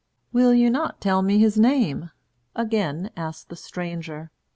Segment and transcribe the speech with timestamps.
[0.33, 2.09] "Will you not tell me his name?"
[2.55, 4.31] again asked the stranger.